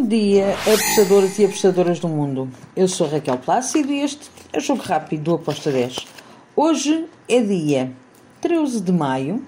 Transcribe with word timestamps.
Bom 0.00 0.06
dia, 0.06 0.54
apostadores 0.66 1.38
e 1.38 1.44
apostadoras 1.44 2.00
do 2.00 2.08
mundo. 2.08 2.48
Eu 2.74 2.88
sou 2.88 3.06
Raquel 3.06 3.36
Plácido 3.36 3.92
e 3.92 4.00
este 4.00 4.30
é 4.50 4.56
o 4.56 4.60
Jogo 4.60 4.82
Rápido 4.82 5.24
do 5.24 5.34
Aposta 5.34 5.70
10. 5.70 6.06
Hoje 6.56 7.04
é 7.28 7.42
dia 7.42 7.92
13 8.40 8.80
de 8.80 8.92
maio, 8.92 9.44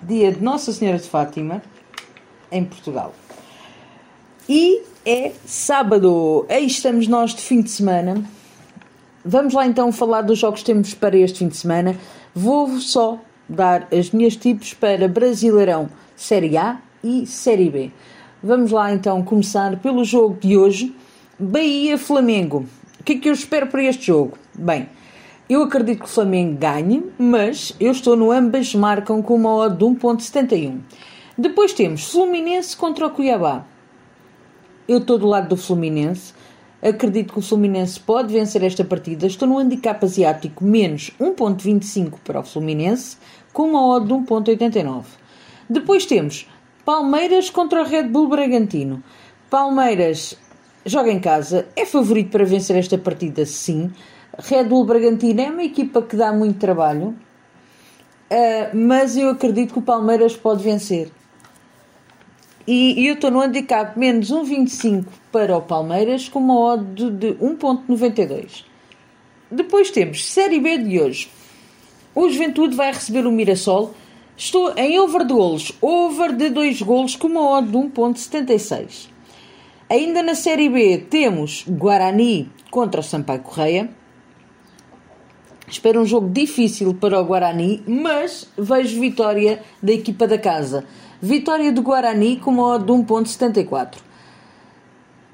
dia 0.00 0.30
de 0.30 0.40
Nossa 0.40 0.70
Senhora 0.70 0.98
de 0.98 1.08
Fátima, 1.08 1.60
em 2.52 2.64
Portugal. 2.64 3.12
E 4.48 4.82
é 5.04 5.32
sábado, 5.44 6.46
aí 6.48 6.64
estamos 6.64 7.08
nós 7.08 7.34
de 7.34 7.42
fim 7.42 7.60
de 7.60 7.70
semana. 7.70 8.24
Vamos 9.24 9.52
lá 9.52 9.66
então 9.66 9.90
falar 9.90 10.22
dos 10.22 10.38
jogos 10.38 10.60
que 10.60 10.66
temos 10.66 10.94
para 10.94 11.16
este 11.16 11.40
fim 11.40 11.48
de 11.48 11.56
semana. 11.56 11.98
Vou 12.32 12.78
só 12.78 13.18
dar 13.48 13.88
as 13.92 14.12
minhas 14.12 14.36
tipos 14.36 14.74
para 14.74 15.08
Brasileirão 15.08 15.90
Série 16.14 16.56
A 16.56 16.80
e 17.02 17.26
Série 17.26 17.68
B. 17.68 17.90
Vamos 18.44 18.72
lá 18.72 18.92
então 18.92 19.22
começar 19.22 19.76
pelo 19.76 20.04
jogo 20.04 20.36
de 20.40 20.58
hoje. 20.58 20.92
Bahia-Flamengo. 21.38 22.66
O 22.98 23.04
que 23.04 23.12
é 23.12 23.18
que 23.20 23.28
eu 23.28 23.32
espero 23.32 23.68
para 23.68 23.84
este 23.84 24.06
jogo? 24.06 24.36
Bem, 24.52 24.88
eu 25.48 25.62
acredito 25.62 26.00
que 26.00 26.06
o 26.06 26.08
Flamengo 26.08 26.58
ganhe, 26.58 27.04
mas 27.16 27.72
eu 27.78 27.92
estou 27.92 28.16
no 28.16 28.32
ambas 28.32 28.74
marcam 28.74 29.22
com 29.22 29.36
uma 29.36 29.54
odd 29.54 29.76
de 29.76 29.84
1.71. 29.84 30.80
Depois 31.38 31.72
temos 31.72 32.10
Fluminense 32.10 32.76
contra 32.76 33.06
o 33.06 33.10
Cuiabá. 33.10 33.64
Eu 34.88 34.98
estou 34.98 35.18
do 35.18 35.26
lado 35.28 35.50
do 35.50 35.56
Fluminense. 35.56 36.34
Acredito 36.82 37.34
que 37.34 37.38
o 37.38 37.42
Fluminense 37.42 38.00
pode 38.00 38.32
vencer 38.32 38.64
esta 38.64 38.82
partida. 38.82 39.24
Estou 39.24 39.46
no 39.46 39.56
handicap 39.56 40.04
asiático 40.04 40.64
menos 40.64 41.12
1.25 41.20 42.14
para 42.24 42.40
o 42.40 42.44
Fluminense, 42.44 43.18
com 43.52 43.68
uma 43.68 43.86
odd 43.86 44.08
de 44.08 44.14
1.89. 44.14 45.04
Depois 45.70 46.04
temos 46.06 46.48
Palmeiras 46.84 47.48
contra 47.48 47.80
o 47.80 47.84
Red 47.84 48.08
Bull 48.08 48.28
Bragantino. 48.28 49.02
Palmeiras 49.48 50.36
joga 50.84 51.12
em 51.12 51.20
casa, 51.20 51.68
é 51.76 51.86
favorito 51.86 52.30
para 52.30 52.44
vencer 52.44 52.76
esta 52.76 52.98
partida, 52.98 53.46
sim. 53.46 53.92
Red 54.36 54.64
Bull 54.64 54.84
Bragantino 54.84 55.40
é 55.40 55.50
uma 55.50 55.62
equipa 55.62 56.02
que 56.02 56.16
dá 56.16 56.32
muito 56.32 56.58
trabalho, 56.58 57.08
uh, 58.30 58.76
mas 58.76 59.16
eu 59.16 59.30
acredito 59.30 59.74
que 59.74 59.78
o 59.78 59.82
Palmeiras 59.82 60.36
pode 60.36 60.64
vencer. 60.64 61.12
E, 62.66 63.06
eu 63.06 63.14
estou 63.14 63.30
no 63.30 63.40
handicap 63.40 63.96
menos 63.96 64.30
1,25 64.30 65.04
para 65.30 65.56
o 65.56 65.62
Palmeiras 65.62 66.28
com 66.28 66.40
uma 66.40 66.58
odd 66.58 67.10
de 67.10 67.34
1,92. 67.34 68.64
Depois 69.50 69.90
temos 69.90 70.28
Série 70.28 70.58
B 70.58 70.78
de 70.78 71.00
hoje. 71.00 71.30
O 72.14 72.28
Juventude 72.28 72.74
vai 72.74 72.92
receber 72.92 73.26
o 73.26 73.32
Mirassol 73.32 73.94
Estou 74.36 74.72
em 74.76 74.98
over 74.98 75.26
de 75.26 75.34
golos, 75.34 75.72
over 75.80 76.32
de 76.34 76.48
2 76.50 76.82
golos 76.82 77.16
com 77.16 77.28
uma 77.28 77.58
odd 77.58 77.70
de 77.70 77.76
1.76. 77.76 79.08
Ainda 79.88 80.22
na 80.22 80.34
Série 80.34 80.70
B 80.70 80.98
temos 80.98 81.64
Guarani 81.68 82.50
contra 82.70 83.00
o 83.00 83.04
Sampaio 83.04 83.40
Correia. 83.40 83.90
Espero 85.68 86.00
um 86.00 86.06
jogo 86.06 86.30
difícil 86.30 86.94
para 86.94 87.20
o 87.20 87.24
Guarani, 87.24 87.82
mas 87.86 88.48
vejo 88.56 89.00
vitória 89.00 89.62
da 89.82 89.92
equipa 89.92 90.26
da 90.26 90.38
casa. 90.38 90.86
Vitória 91.20 91.70
do 91.70 91.82
Guarani 91.82 92.36
com 92.36 92.52
uma 92.52 92.74
odd 92.74 92.86
de 92.86 92.92
1.74. 92.92 93.98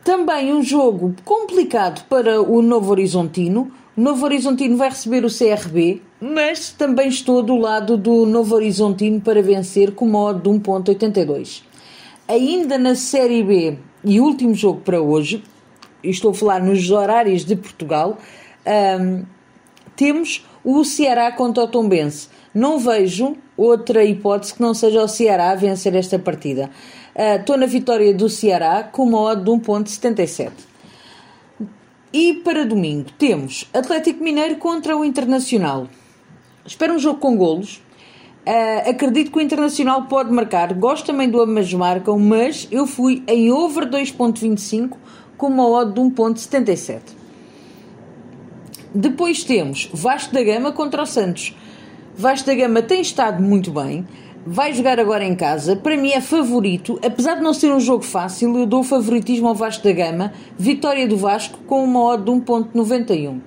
Também 0.04 0.52
um 0.52 0.62
jogo 0.62 1.14
complicado 1.24 2.04
para 2.08 2.42
o 2.42 2.60
Novo 2.62 2.90
Horizontino. 2.90 3.70
Novo 3.98 4.26
Horizontino 4.26 4.76
vai 4.76 4.90
receber 4.90 5.24
o 5.24 5.28
CRB, 5.28 6.00
mas 6.20 6.70
também 6.70 7.08
estou 7.08 7.42
do 7.42 7.56
lado 7.56 7.96
do 7.96 8.24
Novo 8.24 8.54
Horizontino 8.54 9.20
para 9.20 9.42
vencer 9.42 9.90
com 9.90 10.06
modo 10.06 10.40
de 10.40 10.56
1.82. 10.56 11.64
Ainda 12.28 12.78
na 12.78 12.94
Série 12.94 13.42
B, 13.42 13.76
e 14.04 14.20
último 14.20 14.54
jogo 14.54 14.82
para 14.82 15.02
hoje, 15.02 15.42
estou 16.00 16.30
a 16.30 16.34
falar 16.34 16.62
nos 16.62 16.88
horários 16.92 17.44
de 17.44 17.56
Portugal, 17.56 18.18
um, 19.00 19.24
temos 19.96 20.46
o 20.62 20.84
Ceará 20.84 21.32
contra 21.32 21.64
o 21.64 21.66
Tombense. 21.66 22.28
Não 22.54 22.78
vejo 22.78 23.36
outra 23.56 24.04
hipótese 24.04 24.54
que 24.54 24.62
não 24.62 24.74
seja 24.74 25.02
o 25.02 25.08
Ceará 25.08 25.52
vencer 25.56 25.96
esta 25.96 26.20
partida. 26.20 26.70
Uh, 27.16 27.40
estou 27.40 27.56
na 27.56 27.66
vitória 27.66 28.14
do 28.14 28.28
Ceará 28.28 28.84
com 28.84 29.02
uma 29.02 29.34
de 29.34 29.50
1.77. 29.50 30.67
E 32.12 32.34
para 32.34 32.64
domingo 32.64 33.10
temos 33.18 33.68
Atlético 33.72 34.24
Mineiro 34.24 34.56
contra 34.56 34.96
o 34.96 35.04
Internacional. 35.04 35.86
Espero 36.64 36.94
um 36.94 36.98
jogo 36.98 37.20
com 37.20 37.36
golos. 37.36 37.82
Uh, 38.46 38.90
acredito 38.90 39.30
que 39.30 39.38
o 39.38 39.42
Internacional 39.42 40.04
pode 40.04 40.32
marcar. 40.32 40.72
Gosto 40.72 41.06
também 41.06 41.28
do 41.28 41.38
ambas 41.38 41.72
marcam, 41.74 42.18
mas 42.18 42.66
eu 42.70 42.86
fui 42.86 43.22
em 43.26 43.52
over 43.52 43.84
2.25 43.90 44.96
com 45.36 45.48
uma 45.48 45.68
odd 45.68 45.92
de 45.92 46.00
1.77. 46.00 47.00
Depois 48.94 49.44
temos 49.44 49.90
Vasco 49.92 50.32
da 50.32 50.42
Gama 50.42 50.72
contra 50.72 51.02
o 51.02 51.06
Santos. 51.06 51.54
Vasco 52.16 52.46
da 52.46 52.54
Gama 52.54 52.80
tem 52.80 53.02
estado 53.02 53.42
muito 53.42 53.70
bem 53.70 54.06
vai 54.50 54.72
jogar 54.72 54.98
agora 54.98 55.24
em 55.24 55.34
casa. 55.34 55.76
Para 55.76 55.96
mim 55.96 56.10
é 56.10 56.20
favorito, 56.20 56.98
apesar 57.04 57.34
de 57.34 57.42
não 57.42 57.52
ser 57.52 57.70
um 57.70 57.78
jogo 57.78 58.02
fácil, 58.02 58.56
eu 58.56 58.66
dou 58.66 58.82
favoritismo 58.82 59.46
ao 59.46 59.54
Vasco 59.54 59.84
da 59.84 59.92
Gama. 59.92 60.32
Vitória 60.58 61.06
do 61.06 61.16
Vasco 61.16 61.58
com 61.66 61.84
uma 61.84 62.02
odd 62.02 62.24
de 62.24 62.30
1.91. 62.30 63.40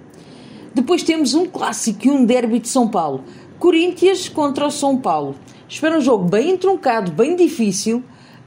Depois 0.74 1.04
temos 1.04 1.34
um 1.34 1.46
clássico 1.46 2.08
e 2.08 2.12
um 2.12 2.24
derby 2.24 2.60
de 2.60 2.70
São 2.70 2.88
Paulo. 2.88 3.24
Corinthians 3.58 4.30
contra 4.30 4.66
o 4.66 4.72
São 4.72 4.96
Paulo. 4.96 5.36
Espero 5.68 5.98
um 5.98 6.02
jogo 6.02 6.30
bem 6.30 6.52
entroncado, 6.52 7.12
bem 7.12 7.36
difícil 7.36 8.04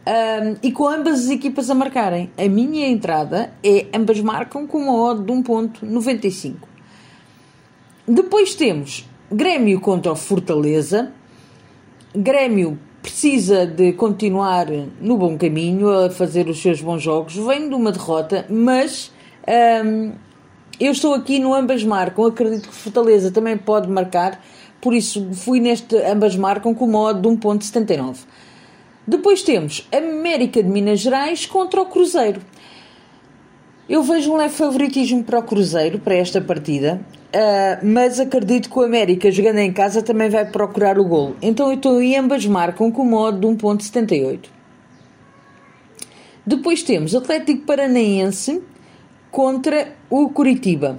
um, 0.06 0.56
e 0.62 0.70
com 0.70 0.88
ambas 0.88 1.24
as 1.24 1.30
equipas 1.30 1.68
a 1.70 1.74
marcarem. 1.74 2.30
A 2.38 2.48
minha 2.48 2.86
entrada 2.86 3.52
é 3.64 3.86
ambas 3.92 4.20
marcam 4.20 4.66
com 4.66 4.78
uma 4.78 4.94
odd 4.94 5.24
de 5.24 5.32
1.95. 5.32 6.54
Depois 8.06 8.54
temos 8.54 9.08
Grêmio 9.32 9.80
contra 9.80 10.12
o 10.12 10.16
Fortaleza. 10.16 11.12
Grêmio 12.16 12.78
precisa 13.02 13.66
de 13.66 13.92
continuar 13.92 14.68
no 15.00 15.18
bom 15.18 15.36
caminho, 15.36 15.90
a 15.90 16.10
fazer 16.10 16.48
os 16.48 16.62
seus 16.62 16.80
bons 16.80 17.02
jogos. 17.02 17.34
Vem 17.34 17.68
de 17.68 17.74
uma 17.74 17.90
derrota, 17.90 18.46
mas 18.48 19.12
hum, 19.84 20.12
eu 20.78 20.92
estou 20.92 21.12
aqui 21.12 21.40
no 21.40 21.52
ambas 21.52 21.82
marcam. 21.82 22.24
Acredito 22.24 22.68
que 22.68 22.74
Fortaleza 22.74 23.32
também 23.32 23.56
pode 23.56 23.90
marcar, 23.90 24.40
por 24.80 24.94
isso 24.94 25.28
fui 25.32 25.58
neste 25.58 25.96
ambas 25.96 26.36
marcam 26.36 26.72
com 26.72 26.84
uma 26.84 27.00
odd 27.00 27.20
de 27.20 27.28
1.79. 27.28 28.18
Depois 29.04 29.42
temos 29.42 29.88
América 29.92 30.62
de 30.62 30.68
Minas 30.68 31.00
Gerais 31.00 31.46
contra 31.46 31.82
o 31.82 31.86
Cruzeiro. 31.86 32.40
Eu 33.86 34.02
vejo 34.02 34.32
um 34.32 34.36
leve 34.36 34.54
favoritismo 34.54 35.22
para 35.22 35.38
o 35.38 35.42
Cruzeiro 35.42 35.98
para 35.98 36.14
esta 36.14 36.40
partida, 36.40 37.02
uh, 37.34 37.86
mas 37.86 38.18
acredito 38.18 38.70
que 38.70 38.78
o 38.78 38.82
América, 38.82 39.30
jogando 39.30 39.58
em 39.58 39.70
casa, 39.70 40.00
também 40.00 40.30
vai 40.30 40.50
procurar 40.50 40.98
o 40.98 41.04
golo. 41.04 41.36
Então 41.42 41.68
eu 41.68 41.74
estou 41.74 42.00
em 42.00 42.16
ambas 42.16 42.46
marcam 42.46 42.90
com 42.90 43.04
modo 43.04 43.40
de 43.40 43.46
1.78. 43.46 44.46
Depois 46.46 46.82
temos 46.82 47.14
Atlético 47.14 47.66
Paranaense 47.66 48.62
contra 49.30 49.92
o 50.08 50.30
Curitiba. 50.30 50.98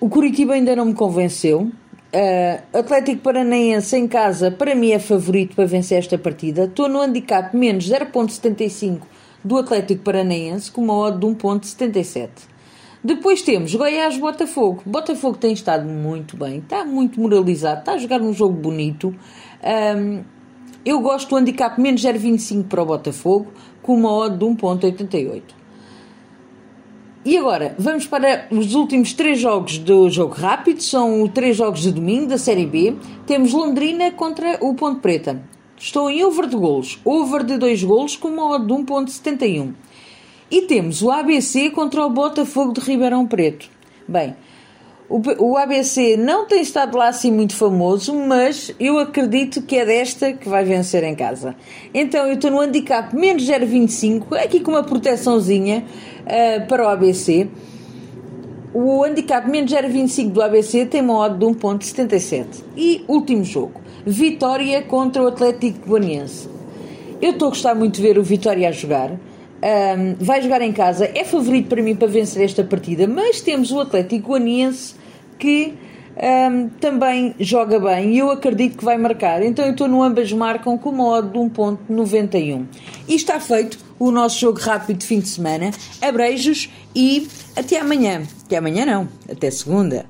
O 0.00 0.08
Curitiba 0.08 0.54
ainda 0.54 0.74
não 0.74 0.86
me 0.86 0.94
convenceu. 0.94 1.60
Uh, 1.60 2.78
Atlético 2.78 3.22
Paranaense 3.22 3.96
em 3.96 4.08
casa, 4.08 4.50
para 4.50 4.74
mim, 4.74 4.90
é 4.90 4.98
favorito 4.98 5.54
para 5.54 5.64
vencer 5.64 5.98
esta 5.98 6.18
partida. 6.18 6.64
Estou 6.64 6.88
no 6.88 7.00
handicap 7.00 7.56
menos 7.56 7.88
0.75 7.88 9.02
do 9.44 9.56
Atlético 9.58 10.02
Paranaense 10.02 10.70
com 10.70 10.82
uma 10.82 10.96
odd 10.96 11.18
de 11.18 11.26
1.77. 11.26 12.28
Depois 13.04 13.42
temos 13.42 13.74
Goiás-Botafogo. 13.74 14.82
Botafogo 14.86 15.36
tem 15.36 15.52
estado 15.52 15.88
muito 15.88 16.36
bem, 16.36 16.58
está 16.58 16.84
muito 16.84 17.20
moralizado, 17.20 17.80
está 17.80 17.92
a 17.94 17.98
jogar 17.98 18.20
um 18.20 18.32
jogo 18.32 18.54
bonito. 18.54 19.14
Um, 19.96 20.22
eu 20.84 21.00
gosto 21.00 21.30
do 21.30 21.36
handicap 21.36 21.80
menos 21.80 22.02
0,25 22.02 22.64
para 22.68 22.82
o 22.82 22.86
Botafogo, 22.86 23.48
com 23.82 23.94
uma 23.94 24.12
odd 24.12 24.36
de 24.36 24.44
1,88. 24.44 25.42
E 27.24 27.36
agora, 27.36 27.74
vamos 27.78 28.04
para 28.06 28.48
os 28.50 28.74
últimos 28.74 29.12
três 29.12 29.38
jogos 29.38 29.78
do 29.78 30.10
jogo 30.10 30.34
rápido. 30.34 30.82
São 30.82 31.28
três 31.28 31.56
jogos 31.56 31.82
de 31.82 31.92
domingo 31.92 32.26
da 32.26 32.38
Série 32.38 32.66
B. 32.66 32.96
Temos 33.26 33.52
Londrina 33.52 34.10
contra 34.10 34.58
o 34.60 34.74
Ponte 34.74 35.00
Preta. 35.00 35.40
Estou 35.82 36.08
em 36.08 36.22
over 36.22 36.46
de 36.46 36.54
golos. 36.54 37.00
Over 37.04 37.42
de 37.42 37.58
2 37.58 37.82
golos 37.82 38.14
com 38.14 38.28
uma 38.28 38.54
odd 38.54 38.64
de 38.64 38.72
1.71. 38.72 39.72
E 40.48 40.62
temos 40.62 41.02
o 41.02 41.10
ABC 41.10 41.70
contra 41.70 42.06
o 42.06 42.08
Botafogo 42.08 42.72
de 42.72 42.80
Ribeirão 42.80 43.26
Preto. 43.26 43.68
Bem, 44.06 44.36
o, 45.08 45.56
ABC 45.56 46.16
não 46.16 46.46
tem 46.46 46.62
estado 46.62 46.96
lá 46.96 47.08
assim 47.08 47.32
muito 47.32 47.56
famoso, 47.56 48.14
mas 48.14 48.72
eu 48.78 48.96
acredito 48.96 49.60
que 49.62 49.76
é 49.76 49.84
desta 49.84 50.32
que 50.32 50.48
vai 50.48 50.64
vencer 50.64 51.02
em 51.02 51.16
casa. 51.16 51.56
Então 51.92 52.28
eu 52.28 52.34
estou 52.34 52.52
no 52.52 52.60
handicap 52.60 53.12
menos 53.12 53.42
0,25, 53.42 54.36
aqui 54.36 54.60
com 54.60 54.70
uma 54.70 54.84
proteçãozinha 54.84 55.84
uh, 56.20 56.68
para 56.68 56.84
o 56.84 56.88
ABC. 56.88 57.48
O 58.72 59.02
handicap 59.02 59.50
menos 59.50 59.72
0,25 59.72 60.30
do 60.30 60.40
ABC 60.40 60.86
tem 60.86 61.00
uma 61.00 61.18
odd 61.18 61.36
de 61.36 61.44
1.77. 61.44 62.46
E 62.76 63.04
último 63.08 63.42
jogo. 63.42 63.81
Vitória 64.06 64.82
contra 64.82 65.22
o 65.22 65.28
Atlético 65.28 65.88
Goianiense. 65.88 66.48
Eu 67.20 67.30
estou 67.30 67.46
a 67.46 67.50
gostar 67.50 67.74
muito 67.74 67.96
de 67.96 68.02
ver 68.02 68.18
o 68.18 68.22
Vitória 68.22 68.68
a 68.68 68.72
jogar. 68.72 69.10
um, 69.10 70.14
vai 70.18 70.42
jogar 70.42 70.60
em 70.60 70.72
casa, 70.72 71.10
é 71.14 71.24
favorito 71.24 71.68
para 71.68 71.80
mim 71.82 71.94
para 71.94 72.08
vencer 72.08 72.42
esta 72.42 72.64
partida, 72.64 73.06
mas 73.06 73.40
temos 73.40 73.70
o 73.70 73.80
Atlético 73.80 74.32
Guaniense 74.32 74.96
que 75.38 75.74
um, 76.16 76.68
também 76.68 77.34
joga 77.38 77.78
bem 77.78 78.14
e 78.14 78.18
eu 78.18 78.30
acredito 78.30 78.78
que 78.78 78.84
vai 78.84 78.98
marcar. 78.98 79.42
Então 79.42 79.64
eu 79.64 79.72
estou 79.72 79.88
no 79.88 80.02
ambas 80.02 80.32
marcam 80.32 80.76
com 80.76 80.90
uma 80.90 81.04
odd 81.04 81.30
de 81.30 81.38
1.91. 81.38 82.64
E 83.08 83.14
está 83.14 83.40
feito 83.40 83.78
o 83.98 84.10
nosso 84.10 84.38
jogo 84.38 84.58
rápido 84.60 84.98
de 84.98 85.06
fim 85.06 85.20
de 85.20 85.28
semana. 85.28 85.70
Abreijos 86.00 86.70
e 86.94 87.28
até 87.56 87.78
amanhã. 87.78 88.22
Até 88.44 88.56
amanhã 88.56 88.84
não, 88.84 89.08
até 89.30 89.50
segunda. 89.50 90.06